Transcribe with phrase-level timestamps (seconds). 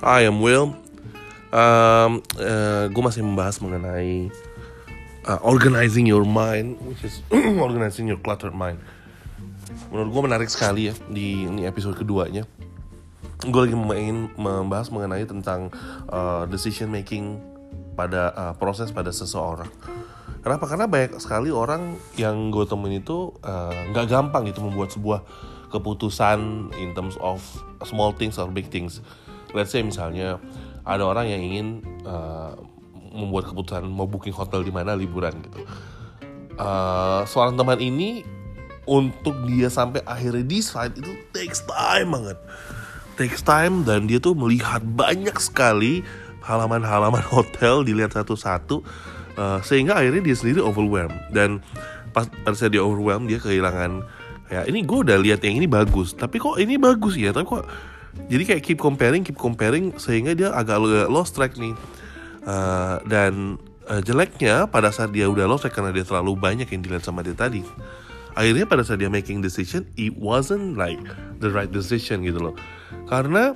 [0.00, 0.72] I am Will.
[1.50, 4.32] Um, uh, gue masih membahas mengenai
[5.28, 7.20] uh, organizing your mind, which is
[7.64, 8.80] organizing your cluttered mind.
[9.92, 12.48] Menurut gue menarik sekali ya di ini episode keduanya.
[13.44, 15.68] Gue lagi main membahas mengenai tentang
[16.08, 17.36] uh, decision making
[17.92, 19.68] pada uh, proses pada seseorang.
[20.40, 20.64] Kenapa?
[20.64, 23.36] Karena banyak sekali orang yang gue temuin itu
[23.92, 25.20] nggak uh, gampang gitu membuat sebuah
[25.68, 27.44] keputusan in terms of
[27.84, 29.04] small things or big things.
[29.56, 30.38] Let's say misalnya
[30.86, 31.66] ada orang yang ingin
[32.06, 32.54] uh,
[33.10, 35.60] membuat keputusan mau booking hotel di mana liburan gitu.
[36.60, 38.22] Uh, seorang teman ini
[38.84, 42.38] untuk dia sampai akhirnya decide itu takes time banget.
[43.18, 46.00] Takes time dan dia tuh melihat banyak sekali
[46.44, 48.80] halaman-halaman hotel dilihat satu-satu
[49.36, 51.60] uh, sehingga akhirnya dia sendiri overwhelmed dan
[52.10, 54.02] pas pada dia overwhelmed dia kehilangan
[54.50, 57.64] ya ini gue udah lihat yang ini bagus tapi kok ini bagus ya tapi kok
[58.30, 60.78] jadi kayak keep comparing keep comparing sehingga dia agak
[61.10, 61.74] lost track nih.
[62.40, 66.80] Uh, dan uh, jeleknya pada saat dia udah lost track karena dia terlalu banyak yang
[66.80, 67.62] dilihat sama dia tadi.
[68.34, 71.02] Akhirnya pada saat dia making decision it wasn't like
[71.42, 72.54] the right decision gitu loh.
[73.10, 73.52] Karena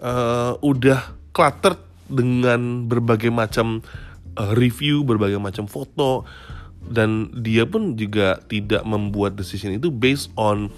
[0.00, 3.80] uh, udah cluttered dengan berbagai macam
[4.36, 6.26] uh, review berbagai macam foto
[6.80, 10.72] dan dia pun juga tidak membuat decision itu based on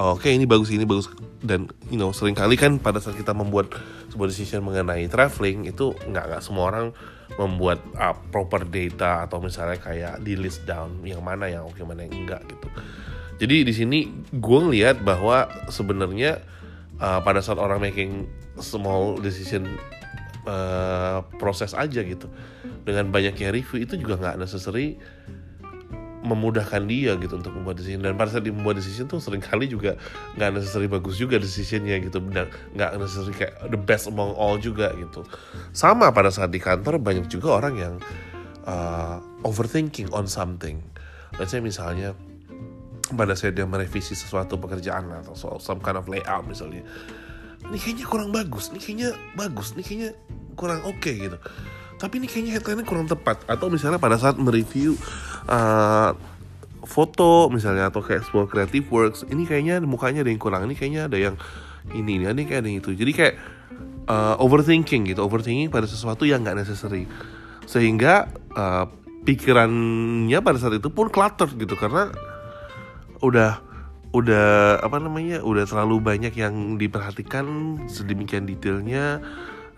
[0.00, 1.12] oke okay, ini bagus ini bagus.
[1.44, 3.72] Dan you know sering kali kan pada saat kita membuat
[4.08, 6.86] sebuah decision mengenai traveling itu nggak nggak semua orang
[7.36, 11.84] membuat uh, proper data atau misalnya kayak di list down yang mana yang oke okay,
[11.84, 12.68] mana yang enggak gitu.
[13.40, 13.98] Jadi di sini
[14.36, 16.44] gue ngeliat bahwa sebenarnya
[17.00, 18.28] uh, pada saat orang making
[18.60, 19.64] small decision
[20.44, 22.28] uh, proses aja gitu
[22.84, 25.00] dengan banyaknya review itu juga nggak necessary
[26.20, 28.04] memudahkan dia gitu untuk membuat decision.
[28.04, 29.96] Dan pada saat dia membuat decision tuh sering kali juga
[30.36, 32.20] nggak necessary bagus juga decisionnya gitu.
[32.20, 35.24] Dan nggak necessary kayak the best among all juga gitu.
[35.72, 37.94] Sama pada saat di kantor banyak juga orang yang
[38.68, 40.80] uh, overthinking on something.
[41.38, 42.12] Let's say misalnya
[43.14, 46.86] pada saat dia merevisi sesuatu pekerjaan atau soal some kind of layout misalnya
[47.68, 50.10] ini kayaknya kurang bagus ini kayaknya bagus ini kayaknya
[50.54, 51.38] kurang oke okay, gitu
[52.00, 53.44] tapi ini kayaknya headline kurang tepat.
[53.44, 54.96] Atau misalnya pada saat mereview
[55.44, 56.16] uh,
[56.88, 60.64] foto misalnya atau kayak sebuah creative works ini kayaknya mukanya ada yang kurang.
[60.64, 61.36] Ini kayaknya ada yang
[61.92, 62.90] ini ini ada yang kayak ada yang itu.
[62.96, 63.34] Jadi kayak
[64.08, 65.20] uh, overthinking gitu.
[65.20, 67.04] Overthinking pada sesuatu yang nggak necessary.
[67.68, 68.88] Sehingga uh,
[69.28, 71.76] pikirannya pada saat itu pun clutter gitu.
[71.76, 72.08] Karena
[73.20, 73.60] udah
[74.10, 79.22] udah apa namanya udah terlalu banyak yang diperhatikan sedemikian detailnya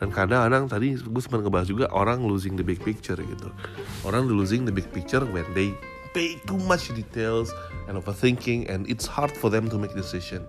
[0.03, 3.55] dan kadang-kadang tadi gue sempat ngebahas juga orang losing the big picture gitu.
[4.03, 5.71] Orang losing the big picture when they
[6.11, 7.55] pay too much details
[7.87, 10.43] and overthinking and it's hard for them to make decision.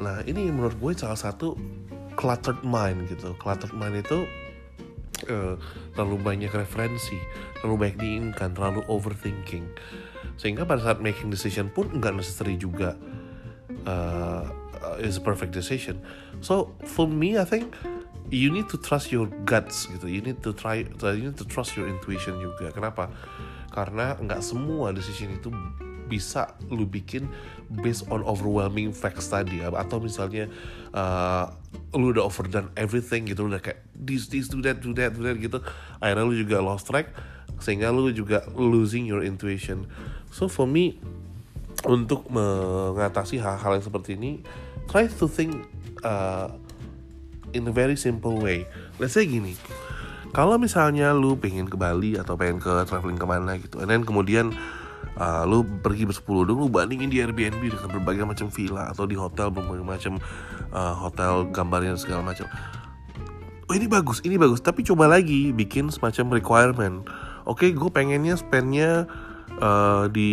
[0.00, 1.52] Nah ini menurut gue salah satu
[2.16, 3.36] cluttered mind gitu.
[3.36, 4.24] Cluttered mind itu
[5.28, 5.60] uh,
[5.92, 7.20] terlalu banyak referensi
[7.60, 9.68] terlalu banyak diinginkan terlalu overthinking.
[10.40, 12.96] Sehingga pada saat making decision pun nggak necessary juga
[13.84, 14.48] uh,
[14.96, 16.00] is a perfect decision.
[16.40, 17.76] So for me I think
[18.32, 20.08] you need to trust your guts gitu.
[20.08, 22.72] You need to try you need to trust your intuition juga.
[22.72, 23.12] Kenapa?
[23.68, 25.52] Karena nggak semua decision itu
[26.08, 27.28] bisa lu bikin
[27.84, 29.60] based on overwhelming facts tadi.
[29.60, 30.48] Atau misalnya
[30.96, 31.52] uh,
[31.92, 33.44] lu udah overdone everything gitu.
[33.44, 35.60] Udah kayak this this do that do that do that gitu.
[36.00, 37.12] Akhirnya lu juga lost track
[37.60, 39.84] sehingga lu juga losing your intuition.
[40.32, 40.96] So for me
[41.84, 44.40] untuk mengatasi hal-hal yang seperti ini
[44.88, 45.68] try to think
[46.00, 46.48] uh,
[47.52, 48.64] in a very simple way.
[48.96, 49.56] Let's say gini,
[50.32, 54.02] kalau misalnya lu pengen ke Bali atau pengen ke traveling ke mana gitu, and then
[54.02, 54.52] kemudian
[55.20, 59.16] uh, lu pergi bersepuluh dulu, lu bandingin di Airbnb dengan berbagai macam villa atau di
[59.16, 60.16] hotel berbagai macam
[60.72, 62.48] uh, hotel gambarnya segala macam.
[63.70, 64.60] Oh ini bagus, ini bagus.
[64.60, 66.96] Tapi coba lagi bikin semacam requirement.
[67.48, 69.08] Oke, okay, gue pengennya spendnya
[69.58, 70.30] uh, di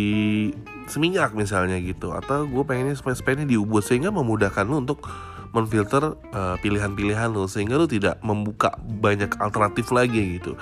[0.90, 5.06] Seminyak misalnya gitu, atau gue pengennya spendnya di Ubud sehingga memudahkan lu untuk
[5.50, 10.54] menfilter uh, pilihan-pilihan lo sehingga lo tidak membuka banyak alternatif lagi gitu.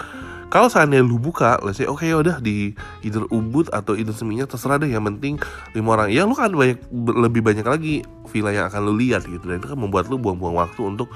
[0.48, 2.72] Kalau seandainya lu buka, let's say oke okay, udah di
[3.04, 5.36] either Ubud atau either Seminyak terserah deh yang penting
[5.76, 6.08] lima orang.
[6.08, 8.00] Ya lu kan banyak lebih banyak lagi
[8.32, 11.12] villa yang akan lu lihat gitu dan itu kan membuat lu buang-buang waktu untuk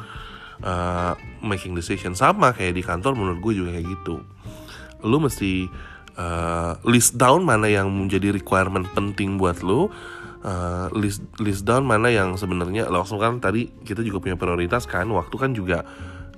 [0.60, 4.20] uh, making decision sama kayak di kantor menurut gue juga kayak gitu.
[5.00, 5.64] Lu mesti
[6.20, 9.88] uh, list down mana yang menjadi requirement penting buat lu
[10.44, 15.08] uh, list list down mana yang sebenarnya langsung kan tadi kita juga punya prioritas kan
[15.10, 15.86] waktu kan juga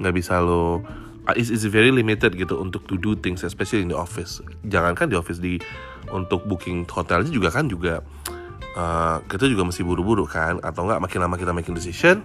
[0.00, 0.80] nggak bisa lo
[1.28, 5.10] uh, is is very limited gitu untuk to do things especially in the office jangankan
[5.10, 5.60] di office di
[6.12, 8.04] untuk booking hotelnya juga kan juga
[8.76, 12.22] uh, kita juga mesti buru-buru kan atau nggak makin lama kita making decision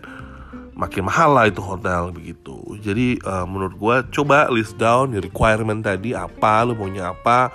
[0.79, 2.55] makin mahal lah itu hotel begitu.
[2.79, 7.51] Jadi uh, menurut gue coba list down requirement tadi apa, lu maunya apa,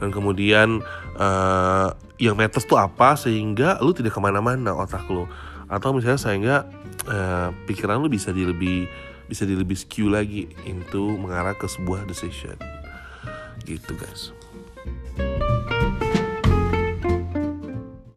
[0.00, 0.80] dan kemudian
[1.16, 5.28] uh, yang matters tuh apa sehingga lu tidak ke mana-mana otak lu.
[5.66, 6.56] Atau misalnya sehingga
[7.10, 8.86] uh, pikiran lu bisa di lebih
[9.26, 12.54] bisa di lebih skew lagi into mengarah ke sebuah decision.
[13.66, 14.45] Gitu guys